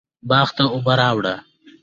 [0.29, 1.35] باغ ته اوبه راواړوه